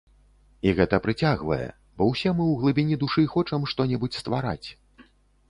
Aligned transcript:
І 0.69 0.71
гэта 0.77 0.99
прыцягвае, 1.05 1.67
бо 1.99 2.07
ўсе 2.13 2.33
мы 2.37 2.43
ў 2.47 2.57
глыбіні 2.63 2.99
душы 3.05 3.27
хочам 3.35 3.69
што-небудзь 3.75 4.19
ствараць. 4.25 4.67